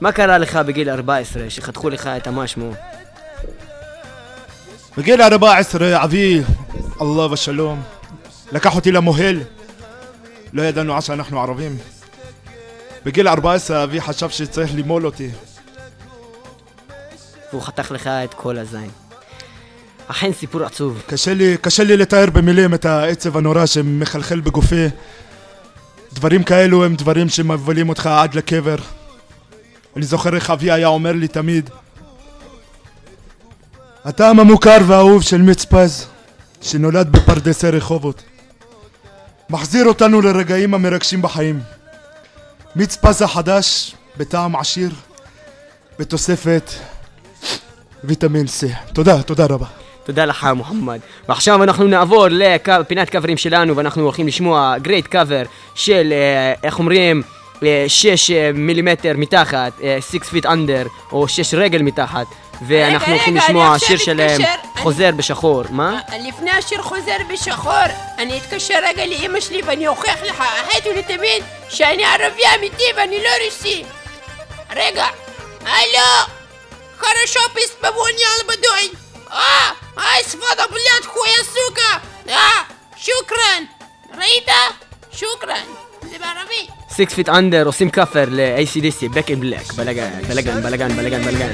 מה 0.00 0.12
קרה 0.12 0.38
לך 0.38 0.56
בגיל 0.56 0.90
14 0.90 1.42
שחתכו 1.50 1.90
לך 1.90 2.06
את 2.06 2.26
המשמו? 2.26 2.70
בגיל 4.96 5.22
14 5.22 6.04
אבי, 6.04 6.42
אללה 7.02 7.32
ושלום, 7.32 7.82
לקח 8.52 8.76
אותי 8.76 8.92
למוהל. 8.92 9.40
לא 10.52 10.62
ידענו 10.62 10.96
אז 10.96 11.04
שאנחנו 11.04 11.40
ערבים. 11.42 11.78
בגיל 13.04 13.28
14 13.28 13.84
אבי 13.84 14.00
חשב 14.00 14.30
שצריך 14.30 14.70
למול 14.74 15.06
אותי. 15.06 15.30
והוא 17.52 17.62
חתך 17.62 17.90
לך 17.90 18.06
את 18.06 18.34
כל 18.34 18.58
הזין. 18.58 18.90
אכן 20.06 20.32
סיפור 20.32 20.64
עצוב. 20.64 21.02
קשה 21.06 21.34
לי, 21.34 21.56
קשה 21.60 21.84
לי 21.84 21.96
לתאר 21.96 22.30
במילים 22.30 22.74
את 22.74 22.84
העצב 22.84 23.36
הנורא 23.36 23.66
שמחלחל 23.66 24.40
בגופי. 24.40 24.86
דברים 26.12 26.42
כאלו 26.42 26.84
הם 26.84 26.94
דברים 26.94 27.28
שמבלים 27.28 27.88
אותך 27.88 28.06
עד 28.06 28.34
לקבר. 28.34 28.76
אני 29.96 30.06
זוכר 30.06 30.34
איך 30.34 30.50
אבי 30.50 30.70
היה 30.70 30.86
אומר 30.86 31.12
לי 31.12 31.28
תמיד 31.28 31.70
הטעם 34.04 34.40
המוכר 34.40 34.78
והאהוב 34.86 35.22
של 35.22 35.42
מיץ 35.42 35.64
פז 35.64 36.06
שנולד 36.60 37.12
בפרדסי 37.12 37.70
רחובות 37.70 38.22
מחזיר 39.50 39.86
אותנו 39.86 40.20
לרגעים 40.20 40.74
המרגשים 40.74 41.22
בחיים 41.22 41.60
מיץ 42.76 42.96
פז 42.96 43.22
החדש 43.22 43.94
בטעם 44.16 44.56
עשיר 44.56 44.90
בתוספת 45.98 46.70
ויטמין 48.04 48.46
C. 48.46 48.92
תודה, 48.92 49.22
תודה 49.22 49.46
רבה. 49.46 49.66
תודה 50.04 50.24
לך 50.24 50.48
מוחמד. 50.56 50.98
ועכשיו 51.28 51.62
אנחנו 51.62 51.86
נעבור 51.86 52.26
לפינת 52.30 53.10
קאברים 53.10 53.36
שלנו 53.36 53.76
ואנחנו 53.76 54.02
הולכים 54.02 54.26
לשמוע 54.26 54.78
great 54.78 55.06
קאבר 55.06 55.42
של, 55.74 56.12
אה, 56.12 56.54
איך 56.62 56.78
אומרים, 56.78 57.22
6 57.88 58.30
מילימטר 58.54 59.12
מתחת, 59.16 59.72
6 60.00 60.16
Feet 60.30 60.46
Under, 60.46 60.86
או 61.12 61.28
6 61.28 61.54
רגל 61.54 61.82
מתחת, 61.82 62.26
ואנחנו 62.67 63.07
רגע, 63.07 63.13
הולכים 63.15 63.33
רגע, 63.33 63.45
אני 63.45 63.49
לשמוע 63.49 63.75
עכשיו 63.75 63.87
שיר 63.87 63.97
שלהם, 63.97 64.41
מתקשר, 64.41 64.53
אני- 64.73 64.81
חוזר 64.81 65.09
בשחור. 65.15 65.63
מה? 65.69 65.99
לפני 66.19 66.51
השיר 66.51 66.81
חוזר 66.81 67.17
בשחור, 67.33 67.73
אני 68.17 68.37
אתקשר 68.37 68.79
רגע 68.83 69.05
לאמא 69.05 69.39
שלי 69.39 69.61
ואני 69.65 69.87
אוכיח 69.87 70.21
לך 70.23 70.39
אחת 70.41 70.85
ולתמיד 70.85 71.43
שאני 71.69 72.05
ערבי 72.05 72.41
אמיתי 72.59 72.83
ואני 72.97 73.23
לא 73.23 73.29
רוסי. 73.45 73.83
רגע, 74.75 75.05
הלו, 75.61 76.33
хорошо 76.99 77.39
писпавони 77.55 78.23
албадой. 78.33 78.85
אה, 79.31 79.71
היי 79.97 80.23
ספדה 80.23 80.63
בליד 80.69 81.05
חויה 81.05 81.43
סוכה. 81.53 81.97
אה, 82.29 82.49
שוקרן. 82.97 83.63
ראית? 84.17 84.47
שוקרן. 85.11 85.65
זה 86.01 86.17
בערבית. 86.19 86.69
6 86.97 87.13
פיט 87.15 87.29
אנדר 87.29 87.65
עושים 87.65 87.89
כאפר 87.89 88.23
ל-ACDC, 88.27 89.13
Back 89.13 89.27
in 89.27 89.43
Black, 89.43 89.75
בלאגן, 89.75 90.09
בלאגן, 90.27 90.61
בלאגן, 90.63 91.23
בלאגן, 91.23 91.53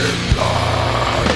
Back 0.00 0.08
in 0.08 0.34
black. 0.34 1.26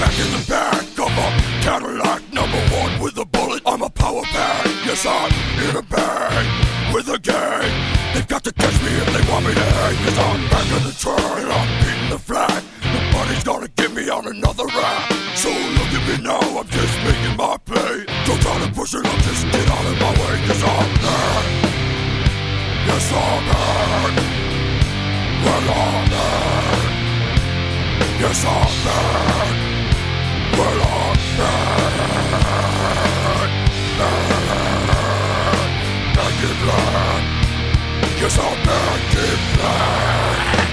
Back 0.00 0.18
in 0.18 0.30
the 0.32 0.44
back 0.48 0.84
of 0.98 1.12
a 1.12 1.28
Cadillac 1.62 2.22
number 2.32 2.60
one 2.74 3.00
with 3.00 3.18
a 3.18 3.24
bullet. 3.24 3.62
I'm 3.66 3.82
a 3.82 3.90
power 3.90 4.22
pack. 4.22 4.66
Yes, 4.84 5.04
I'm 5.06 5.32
in 5.68 5.76
a 5.76 5.82
bag 5.82 6.94
with 6.94 7.08
a 7.08 7.18
gang. 7.18 7.70
They've 8.14 8.28
got 8.28 8.44
to 8.44 8.52
catch 8.52 8.80
me 8.82 8.92
if 8.92 9.06
they 9.12 9.32
want 9.32 9.46
me 9.46 9.54
to 9.54 9.60
hang. 9.60 9.94
Yes, 10.04 10.18
I'm 10.18 10.48
back 10.48 10.66
in 10.76 10.82
the 10.88 10.94
train. 10.96 11.46
I'm 11.56 11.68
beating 11.82 12.10
the 12.10 12.18
flag. 12.18 12.62
Nobody's 12.84 13.44
gonna 13.44 13.68
get 13.68 13.92
me 13.92 14.08
on 14.08 14.26
another 14.26 14.66
rap. 14.66 15.12
So 15.34 15.50
look 15.50 15.90
at 15.98 16.04
me 16.08 16.24
now, 16.24 16.40
I'm 16.40 16.68
just 16.68 16.96
making 17.04 17.36
my 17.36 17.56
play. 17.64 18.04
Don't 18.24 18.40
try 18.40 18.56
to 18.64 18.72
push 18.72 18.94
it, 18.94 19.04
I'll 19.04 19.22
just 19.28 19.44
get 19.52 19.68
out 19.68 19.84
of 19.84 20.00
my 20.00 20.12
way. 20.20 20.34
Cause 20.46 20.62
I'm 20.62 20.90
mad. 21.04 21.44
Yes, 22.86 23.12
I'm 23.12 23.44
mad. 23.50 24.12
Well, 25.44 25.70
I'm 25.70 26.10
mad. 26.10 26.95
Yes, 28.26 28.44
I'm 28.44 28.66
there. 28.82 29.54
Well, 30.58 30.80
I'm 30.82 31.16
there. 31.36 31.86
There. 33.98 34.26
I. 36.66 37.22
Yes, 38.20 38.36
I'm 38.40 38.58
there. 38.66 38.98
Give 39.12 39.42
blood. 39.54 40.65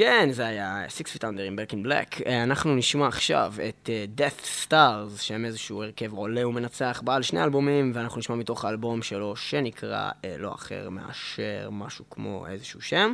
כן, 0.00 0.28
זה 0.32 0.46
היה 0.46 0.84
Six 0.88 1.16
Feet 1.16 1.20
Under 1.20 1.40
עם 1.46 1.58
Back 1.58 1.72
in 1.72 1.86
Black. 1.86 2.22
אה, 2.26 2.42
אנחנו 2.42 2.76
נשמע 2.76 3.06
עכשיו 3.06 3.54
את 3.68 3.90
אה, 3.92 4.04
Death 4.16 4.68
Stars, 4.68 5.22
שהם 5.22 5.44
איזשהו 5.44 5.82
הרכב 5.82 6.12
עולה 6.12 6.48
ומנצח 6.48 7.02
בעל 7.04 7.22
שני 7.22 7.44
אלבומים, 7.44 7.92
ואנחנו 7.94 8.18
נשמע 8.18 8.36
מתוך 8.36 8.64
האלבום 8.64 9.02
שלו, 9.02 9.36
שנקרא 9.36 10.10
אה, 10.24 10.34
לא 10.38 10.54
אחר 10.54 10.88
מאשר 10.90 11.68
משהו 11.72 12.04
כמו 12.10 12.46
איזשהו 12.46 12.80
שם. 12.80 13.12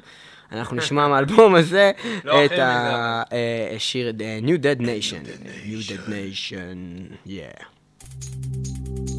אנחנו 0.52 0.76
נשמע 0.80 1.08
מהאלבום 1.08 1.54
הזה 1.54 1.92
את 2.20 2.52
אה, 2.52 3.22
השיר 3.76 4.12
New 4.42 4.62
Dead 4.62 4.82
Nation. 4.82 5.46
New 5.66 5.90
Dead 5.90 6.08
Nation, 6.08 7.26
yeah. 7.26 9.15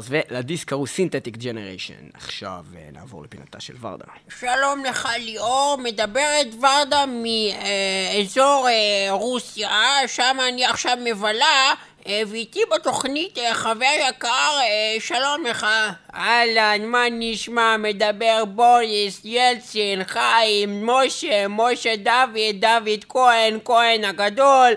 Stars, 0.00 0.24
ולדיסק 0.30 0.68
קראו 0.68 0.86
Synthetic 0.86 1.36
Generation. 1.36 2.08
עכשיו 2.14 2.64
אה, 2.76 2.88
נעבור 2.92 3.22
לפינתה 3.22 3.60
של 3.60 3.74
ורדה. 3.80 4.04
שלום 4.40 4.84
לך 4.84 5.08
ליאור, 5.18 5.78
מדברת 5.82 6.46
ורדה 6.60 7.04
מאזור 7.06 8.66
אה, 8.68 8.72
אה, 8.72 9.12
רוסיה, 9.12 9.94
שם 10.06 10.36
אני 10.48 10.64
עכשיו 10.64 10.96
מבלה 11.04 11.74
אה, 12.06 12.22
ואיתי 12.26 12.60
בתוכנית 12.74 13.38
אה, 13.38 13.54
חבר 13.54 13.94
יקר, 14.08 14.58
אה, 14.60 14.96
שלום 15.00 15.46
לך. 15.46 15.66
אהלן, 16.14 16.84
מה 16.84 17.04
נשמע? 17.10 17.76
מדבר 17.76 18.44
בוריס, 18.44 19.20
ילצין, 19.24 20.04
חיים, 20.04 20.86
משה, 20.86 21.48
משה 21.48 21.96
דוד, 21.96 22.60
דוד 22.60 23.04
כהן, 23.08 23.58
כהן 23.64 24.04
הגדול, 24.04 24.74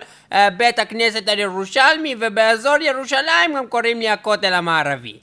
בית 0.57 0.79
הכנסת 0.79 1.27
הירושלמי, 1.27 2.15
ובאזור 2.19 2.75
ירושלים 2.81 3.53
גם 3.57 3.67
קוראים 3.67 3.99
לי 3.99 4.09
הכותל 4.09 4.53
המערבי. 4.53 5.15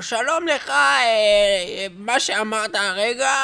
שלום 0.00 0.46
לך, 0.46 0.72
מה 1.98 2.20
שאמרת 2.20 2.74
הרגע. 2.74 3.34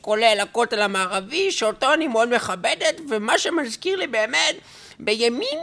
כולל 0.00 0.38
הכותל 0.42 0.82
המערבי, 0.82 1.52
שאותו 1.52 1.94
אני 1.94 2.08
מאוד 2.08 2.34
מכבדת, 2.34 3.00
ומה 3.08 3.38
שמזכיר 3.38 3.96
לי 3.96 4.06
באמת, 4.06 4.54
בימים 4.98 5.58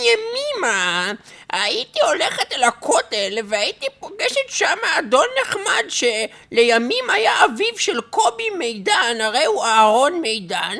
ימימה. 0.00 1.12
הייתי 1.52 2.00
הולכת 2.00 2.52
אל 2.52 2.64
הכותל 2.64 3.38
והייתי 3.48 3.86
פוגשת 4.00 4.48
שם 4.48 4.78
אדון 4.98 5.26
נחמד 5.42 5.84
שלימים 5.88 7.10
היה 7.10 7.44
אביו 7.44 7.78
של 7.78 8.00
קובי 8.00 8.50
מידן, 8.50 9.20
הרי 9.20 9.44
הוא 9.44 9.64
אהרון 9.64 10.20
מידן, 10.20 10.78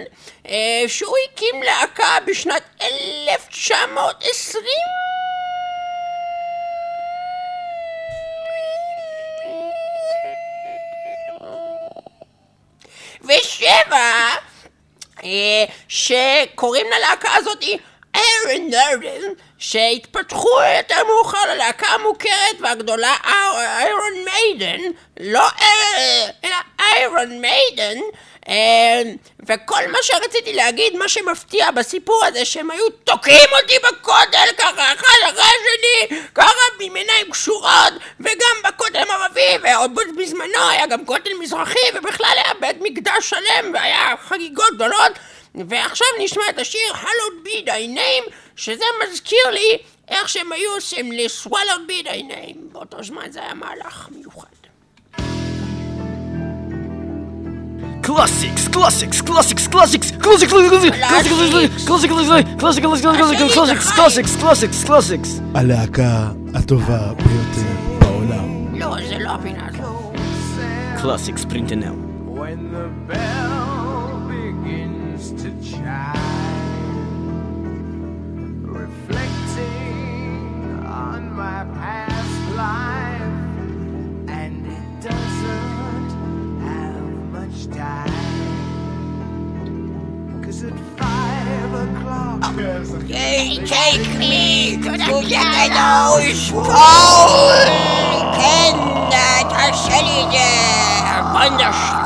אה, 0.48 0.84
שהוא 0.86 1.16
הקים 1.24 1.62
להקה 1.62 2.18
בשנת 2.26 2.62
1920 2.80 4.64
ושבע, 13.24 14.28
אה, 15.24 15.64
שקוראים 15.88 16.86
ללהקה 16.96 17.34
הזאת 17.34 17.64
איירון 18.14 18.70
נרדן, 18.70 19.28
שהתפתחו 19.58 20.58
יותר 20.76 21.04
מאוחר 21.06 21.54
ללהקה 21.54 21.86
המוכרת 21.86 22.56
והגדולה 22.60 23.14
איירון 23.24 24.24
מיידן, 24.24 24.80
לא 25.20 25.48
אלא 26.44 26.56
איירון 26.80 27.40
מיידן, 27.40 27.98
אה, 28.48 29.02
וכל 29.46 29.86
מה 29.92 29.98
שרציתי 30.02 30.52
להגיד, 30.52 30.96
מה 30.96 31.08
שמפתיע 31.08 31.70
בסיפור 31.70 32.24
הזה, 32.24 32.44
שהם 32.44 32.70
היו 32.70 32.90
תוקעים 33.04 33.48
אותי 33.62 33.74
בכותל 33.78 34.48
ככה, 34.58 34.92
אחד 34.92 35.14
אחרי 35.28 35.42
השני, 35.42 36.20
ככה 36.34 36.50
עם 36.80 36.94
עיניים 36.94 37.30
קשורות, 37.30 37.92
וגם 38.20 38.56
בכותל 38.64 38.98
המערבי, 38.98 39.58
ועוד 39.62 39.90
בזמנו 40.18 40.68
היה 40.70 40.86
גם 40.86 41.04
כותל 41.06 41.30
מזרחי, 41.40 41.78
ובכלל 41.94 42.34
היה 42.44 42.54
בית 42.60 42.76
מקדש 42.80 43.30
שלם, 43.30 43.74
והיה 43.74 44.14
חגיגות 44.28 44.74
גדולות, 44.74 45.12
ועכשיו 45.54 46.06
נשמע 46.24 46.42
את 46.50 46.58
השיר 46.58 46.92
Hallowed 46.92 47.46
be 47.46 47.66
thy 47.66 47.96
name, 47.96 48.32
שזה 48.56 48.84
מזכיר 49.02 49.50
לי 49.52 49.78
איך 50.08 50.28
שהם 50.28 50.52
היו 50.52 50.70
עושים 50.74 51.12
לי 51.12 51.26
Swallowed 51.44 51.90
be 51.90 52.06
thy 52.06 52.20
name. 52.32 52.72
באותו 52.72 53.02
זמן 53.02 53.30
זה 53.30 53.40
היה 53.40 53.54
מהלך 53.54 54.08
מיוחד. 54.16 54.48
Classics, 58.08 58.68
classics, 58.76 59.20
classics, 59.20 59.66
classics, 59.74 60.10
classics, 60.24 60.52
classics, 60.56 60.88
classics, 60.88 62.12
classics, 62.58 62.86
classics, 63.54 63.86
classics, 63.92 64.36
classics, 64.42 64.84
classics. 64.84 65.28
הלהקה 65.54 66.28
הטובה 66.54 67.12
ביותר 67.14 67.98
בעולם. 67.98 68.78
לא, 68.78 68.96
זה 69.08 69.18
לא 69.18 69.30
הפינה 69.30 69.68
הזו. 69.68 70.12
Classics, 71.02 71.48
פרינטנל. 71.48 71.92
When 72.26 72.72
the 72.74 73.12
bell 73.12 73.47
They 92.78 93.58
take 93.66 94.06
me 94.18 94.76
to 94.76 94.92
the 94.92 95.24
pianos 95.26 96.52
Paul! 96.52 97.66
Ken, 98.38 98.76
das 99.10 99.84
Schellige, 99.84 100.46
Wunderschön. 101.32 101.97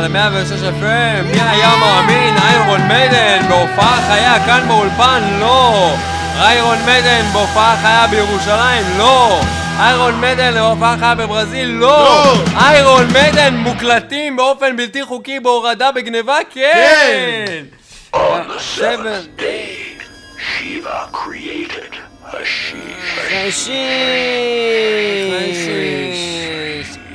מטאל, 0.00 0.12
106 0.12 0.52
FM, 0.52 1.22
מי 1.32 1.40
היה 1.40 1.76
מאמין? 1.76 2.34
איירון 2.36 2.80
מיידן, 2.88 3.48
בהופעה 3.48 4.00
חיה 4.08 4.46
כאן 4.46 4.68
באולפן? 4.68 5.22
לא! 5.40 5.94
איירון 6.40 6.78
מיידן 6.86 7.24
בהופעה 7.32 7.76
חיה 7.82 8.06
בירושלים? 8.10 8.98
לא! 8.98 9.40
איירון 9.78 10.20
מיידן 10.20 10.54
בהופעה 10.54 10.96
חיה 10.98 11.14
בברזיל? 11.14 11.68
לא! 11.68 12.34
איירון 12.56 13.06
מיידן 13.12 13.54
מוקלטים 13.54 14.36
באופן 14.36 14.76
בלתי 14.76 15.04
חוקי 15.04 15.40
בהורדה 15.40 15.92
בגניבה? 15.92 16.38
כן! 16.50 17.64
Shiva 20.40 21.08
created 21.12 21.94
Hashish. 22.32 23.00
חשיש! 23.48 23.70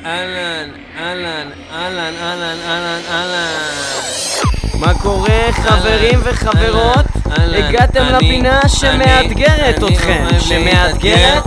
אהלן, 0.06 0.70
אהלן, 0.98 1.50
אהלן, 1.86 2.14
אהלן, 2.22 2.58
אהלן, 2.68 3.00
אהלן. 3.10 3.46
מה 4.74 4.94
קורה 4.94 5.52
חברים 5.52 6.20
וחברות? 6.24 7.06
הגעתם 7.26 8.04
לפינה 8.04 8.60
שמאתגרת 8.68 9.82
אתכם. 9.92 10.26
שמאתגרת? 10.38 11.42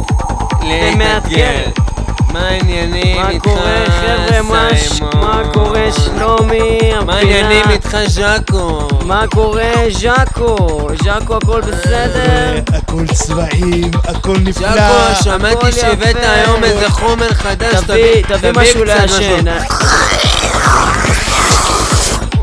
ומאתגרת. 0.62 1.89
מה 2.34 2.48
העניינים 2.48 3.28
איתך, 3.30 3.44
קורה 3.44 3.86
חבר'ה? 3.88 4.42
מה 4.42 4.70
ש- 4.78 4.88
סיימון? 4.88 5.10
מה 5.22 5.42
קורה 5.54 5.82
שלומי? 5.92 6.80
מה? 7.06 7.14
העניינים 7.16 7.64
איתך 7.70 7.98
ז'אקו? 8.08 8.88
מה 9.06 9.24
קורה 9.32 9.72
ז'אקו? 9.90 10.56
ז'אקו 11.04 11.36
הכל 11.36 11.62
בסדר? 11.62 12.60
הכל 12.74 13.06
צבעים, 13.14 13.92
הכל 14.08 14.38
נפלא. 14.44 14.68
ז'אקו, 14.76 15.24
שמעתי 15.24 15.72
שהבאת. 15.72 16.16
היום 16.22 16.64
איזה 16.64 16.90
חומר 16.90 17.34
חדש, 17.34 17.76
תביא, 17.88 18.24
תביא 18.28 18.52
משהו 18.56 18.84
לעשן. 18.84 19.46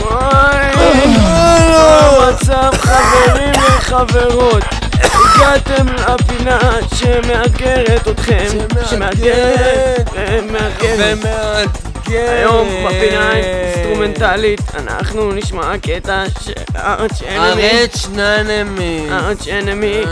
וואי, 0.01 0.67
לא. 0.77 1.17
מה 1.71 2.27
המצב 2.27 2.71
חברים 2.81 3.53
וחברות? 3.67 4.65
הגעתם 5.37 5.87
לפינה 5.87 6.59
שמאתגרת 6.95 8.09
אתכם, 8.09 8.47
שמאתגרת 8.91 10.11
ומאתגרת. 10.13 11.19
ומאתגר. 11.25 12.31
היום 12.31 12.69
בפינה 12.87 13.31
האינסטרומנטלית 13.31 14.61
אנחנו 14.75 15.33
נשמע 15.33 15.79
קטע 15.79 16.25
של 16.41 16.53
ארץ' 16.77 17.23
אנמי. 17.23 17.63
ארץ 17.63 18.09
ננמי. 18.13 19.07
ארץ' 19.11 19.49
אנמי. 19.49 20.03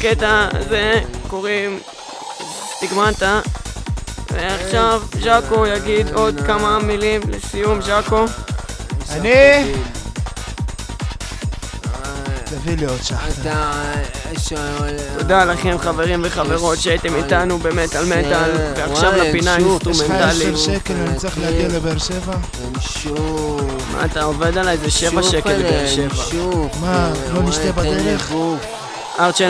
קטע 0.00 0.48
הזה 0.52 1.00
קוראים 1.28 1.78
סטיגמטה. 2.76 3.40
ועכשיו 4.32 5.02
ז'אקו 5.22 5.66
יגיד 5.66 6.12
עוד 6.14 6.40
כמה 6.46 6.78
מילים 6.78 7.20
לסיום 7.28 7.82
ז'אקו. 7.82 8.24
אני... 9.10 9.72
תביא 12.66 12.76
לי 12.76 12.86
עוד 12.86 13.02
שחטה. 13.02 13.32
אתה... 13.42 14.40
שואל... 14.40 14.96
תודה 15.18 15.44
לכם 15.44 15.78
חברים 15.78 16.22
וחברות 16.24 16.78
שהייתם 16.78 17.14
איתנו 17.14 17.58
במטאל 17.58 18.04
מטאל 18.04 18.50
ועכשיו 18.76 19.12
וואי, 19.12 19.28
לפינה 19.28 19.56
שוב, 19.60 19.82
יש 19.90 20.00
לך 20.00 20.10
עשר 20.10 20.24
אינסטרומנטלית. 20.24 20.58
שקל, 20.58 20.94
אני 20.94 21.16
צריך 21.16 21.38
להגיע 21.38 21.68
לבאר 21.68 21.98
שבע? 21.98 22.36
מה 23.92 24.04
אתה 24.04 24.22
עובד 24.22 24.58
עליי? 24.58 24.76
זה 24.76 24.90
שבע 24.90 25.22
שקל 25.22 25.50
עליהם, 25.50 25.86
שבע. 25.86 26.38
מה, 26.80 27.10
לא 27.34 27.42
נשתה 27.42 27.72
בדרך? 27.72 28.30
גוף. 28.30 28.60
ארץ' 29.18 29.40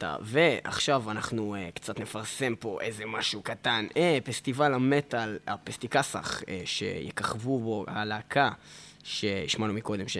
סטיגמטה. 0.00 0.16
ועכשיו 0.20 1.10
אנחנו 1.10 1.54
uh, 1.54 1.74
קצת 1.74 2.00
נפרסם 2.00 2.54
פה 2.58 2.78
איזה 2.80 3.04
משהו 3.06 3.42
קטן. 3.42 3.86
Uh, 3.90 3.96
פסטיבל 4.24 4.74
המטאל, 4.74 5.38
הפסטיקסח, 5.46 6.40
uh, 6.40 6.44
שיככבו 6.64 7.58
בו 7.60 7.84
הלהקה. 7.88 8.50
שהשמענו 9.04 9.72
מקודם, 9.72 10.08
ש... 10.08 10.16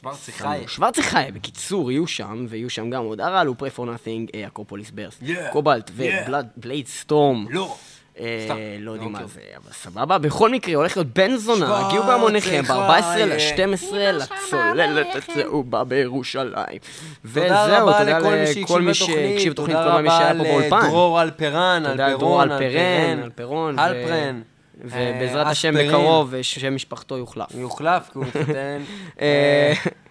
שוורצי 0.00 0.32
חי. 0.32 0.64
שוורצי 0.66 1.02
חי, 1.02 1.28
בקיצור, 1.34 1.92
יהיו 1.92 2.06
שם, 2.06 2.46
ויהיו 2.48 2.70
שם 2.70 2.90
גם 2.90 3.04
עוד 3.04 3.20
הרעל 3.20 3.48
ופרי 3.48 3.70
פור 3.70 3.86
נאטינג, 3.86 4.36
אקרופוליס 4.46 4.90
ברס, 4.90 5.20
קובלט. 5.52 5.90
ובלייד 5.94 6.86
סטורם. 6.86 7.46
לא. 7.50 7.76
אה, 8.20 8.76
לא 8.80 8.90
יודעים 8.90 9.14
לא 9.14 9.20
מה. 9.20 9.26
זה, 9.26 9.40
אבל 9.56 9.72
סבבה. 9.72 10.18
בכל 10.18 10.50
מקרה, 10.50 10.74
הולך 10.74 10.96
להיות 10.96 11.18
בן 11.18 11.36
זונה, 11.36 11.86
הגיעו 11.86 12.04
בהמוניכם 12.04 12.62
ב-14 12.62 13.02
חי. 13.02 13.26
ל-12 13.26 13.94
לצוללת 13.94 15.06
הצהובה 15.14 15.84
בירושלים. 15.84 16.78
וזהו, 17.24 17.92
תודה 17.98 18.18
לכל 18.56 18.82
מי 18.82 18.94
שהקשיב 18.94 19.52
לתוכנית, 19.52 19.76
תודה 19.76 19.98
רבה. 19.98 20.32
לדרור 20.32 21.22
אלפרן, 21.22 21.82
אלפרון, 21.86 22.52
אלפרן, 22.52 23.22
אלפרון, 23.22 23.78
אלפרן. 23.78 24.40
ובעזרת 24.84 25.46
אה, 25.46 25.50
השם. 25.50 25.74
בקרוב, 25.78 26.34
שם 26.42 26.74
משפחתו 26.74 27.16
יוחלף. 27.16 27.54
יוחלף 27.54 28.10
כי 28.12 28.18
הוא 28.18 28.24
התחתן. 28.24 28.82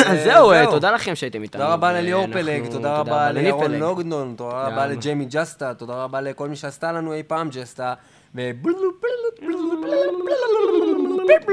אה, 0.00 0.12
אז 0.12 0.24
זהו. 0.24 0.70
תודה 0.70 0.90
לכם 0.90 1.14
שהייתם 1.14 1.42
איתנו. 1.42 1.62
תודה 1.62 1.72
רבה 1.72 1.92
לליאור 1.92 2.26
פלג, 2.32 2.70
תודה 2.70 2.98
רבה 2.98 3.32
לירון 3.32 3.66
פלג. 3.66 3.80
לוגדון, 3.80 4.34
תודה 4.36 4.66
רבה. 4.66 4.86
לג'יימי 4.86 5.24
ג'סטה, 5.24 5.74
תודה 5.74 6.04
רבה 6.04 6.20
לכל 6.20 6.48
מי 6.48 6.56
שעשתה 6.56 6.92
לנו 6.92 7.12
אי 7.12 7.22
פעם 7.22 7.48
ג'סטה. 7.52 7.94
ובלו 8.34 8.90
בלו 9.40 9.66
פיפל. 11.26 11.52